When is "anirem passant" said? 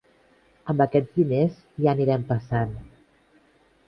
1.93-2.73